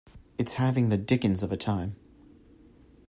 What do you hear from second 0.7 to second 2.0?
the dickens of a time.